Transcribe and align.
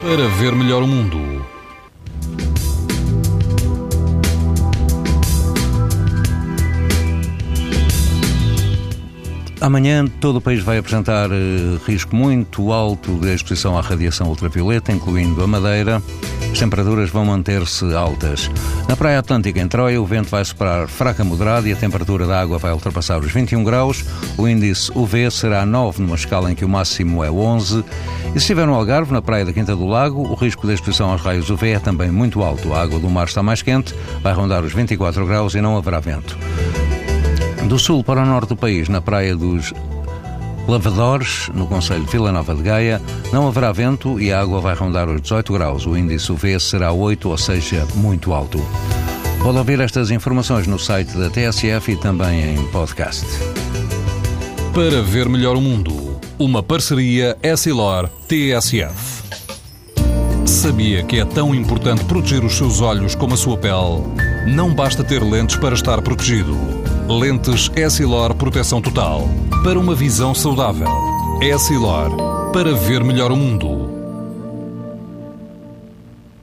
Para 0.00 0.28
ver 0.28 0.54
melhor 0.54 0.80
o 0.80 0.86
mundo. 0.86 1.44
Amanhã 9.60 10.06
todo 10.20 10.36
o 10.36 10.40
país 10.40 10.62
vai 10.62 10.78
apresentar 10.78 11.28
eh, 11.32 11.80
risco 11.84 12.14
muito 12.14 12.72
alto 12.72 13.16
de 13.16 13.34
exposição 13.34 13.76
à 13.76 13.80
radiação 13.80 14.28
ultravioleta, 14.28 14.92
incluindo 14.92 15.42
a 15.42 15.48
Madeira. 15.48 16.00
As 16.52 16.58
temperaturas 16.58 17.10
vão 17.10 17.24
manter-se 17.24 17.94
altas. 17.94 18.50
Na 18.88 18.96
Praia 18.96 19.18
Atlântica, 19.18 19.60
em 19.60 19.68
Troia, 19.68 20.00
o 20.00 20.06
vento 20.06 20.30
vai 20.30 20.44
soprar 20.44 20.88
fraca 20.88 21.22
a 21.22 21.24
moderado 21.24 21.68
e 21.68 21.72
a 21.72 21.76
temperatura 21.76 22.26
da 22.26 22.40
água 22.40 22.58
vai 22.58 22.72
ultrapassar 22.72 23.18
os 23.18 23.30
21 23.30 23.62
graus. 23.62 24.04
O 24.36 24.48
índice 24.48 24.90
UV 24.94 25.30
será 25.30 25.64
9, 25.64 26.02
numa 26.02 26.16
escala 26.16 26.50
em 26.50 26.54
que 26.54 26.64
o 26.64 26.68
máximo 26.68 27.22
é 27.22 27.30
11. 27.30 27.84
E 28.28 28.32
se 28.32 28.38
estiver 28.38 28.66
no 28.66 28.74
Algarve, 28.74 29.12
na 29.12 29.22
Praia 29.22 29.44
da 29.44 29.52
Quinta 29.52 29.76
do 29.76 29.86
Lago, 29.86 30.22
o 30.22 30.34
risco 30.34 30.66
de 30.66 30.74
exposição 30.74 31.10
aos 31.10 31.20
raios 31.20 31.48
UV 31.50 31.70
é 31.70 31.78
também 31.78 32.10
muito 32.10 32.42
alto. 32.42 32.72
A 32.72 32.82
água 32.82 32.98
do 32.98 33.08
mar 33.08 33.26
está 33.26 33.42
mais 33.42 33.62
quente, 33.62 33.94
vai 34.22 34.32
rondar 34.32 34.64
os 34.64 34.72
24 34.72 35.26
graus 35.26 35.54
e 35.54 35.60
não 35.60 35.76
haverá 35.76 36.00
vento. 36.00 36.36
Do 37.68 37.78
sul 37.78 38.02
para 38.02 38.22
o 38.22 38.26
norte 38.26 38.48
do 38.48 38.56
país, 38.56 38.88
na 38.88 39.02
praia 39.02 39.36
dos 39.36 39.74
Lavadores, 40.68 41.48
no 41.54 41.66
Conselho 41.66 42.04
de 42.04 42.12
Vila 42.12 42.30
Nova 42.30 42.54
de 42.54 42.62
Gaia, 42.62 43.00
não 43.32 43.48
haverá 43.48 43.72
vento 43.72 44.20
e 44.20 44.30
a 44.30 44.38
água 44.38 44.60
vai 44.60 44.74
rondar 44.74 45.08
os 45.08 45.18
18 45.22 45.50
graus. 45.54 45.86
O 45.86 45.96
índice 45.96 46.30
UV 46.30 46.60
será 46.60 46.92
8, 46.92 47.26
ou 47.26 47.38
seja, 47.38 47.88
muito 47.94 48.34
alto. 48.34 48.62
Pode 49.42 49.56
ouvir 49.56 49.80
estas 49.80 50.10
informações 50.10 50.66
no 50.66 50.78
site 50.78 51.16
da 51.16 51.30
TSF 51.30 51.92
e 51.92 51.96
também 51.96 52.54
em 52.54 52.62
podcast. 52.66 53.24
Para 54.74 55.00
ver 55.00 55.26
melhor 55.26 55.56
o 55.56 55.60
mundo. 55.60 56.20
Uma 56.38 56.62
parceria 56.62 57.34
Essilor-TSF. 57.42 59.22
Sabia 60.44 61.02
que 61.02 61.18
é 61.18 61.24
tão 61.24 61.54
importante 61.54 62.04
proteger 62.04 62.44
os 62.44 62.56
seus 62.56 62.82
olhos 62.82 63.14
como 63.14 63.32
a 63.32 63.36
sua 63.38 63.56
pele? 63.56 64.02
Não 64.46 64.74
basta 64.74 65.02
ter 65.02 65.22
lentes 65.22 65.56
para 65.56 65.74
estar 65.74 66.02
protegido. 66.02 66.77
Lentes 67.08 67.70
Essilor 67.74 68.34
Proteção 68.34 68.82
Total. 68.82 69.22
Para 69.64 69.78
uma 69.78 69.94
visão 69.94 70.34
saudável. 70.34 70.88
Essilor. 71.40 72.10
Para 72.52 72.74
ver 72.74 73.02
melhor 73.02 73.32
o 73.32 73.36
mundo. 73.36 73.77